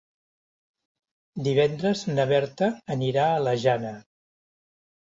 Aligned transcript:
Divendres 1.49 2.03
na 2.15 2.27
Berta 2.33 2.73
anirà 2.99 3.31
a 3.31 3.39
la 3.49 3.57
Jana. 3.69 3.97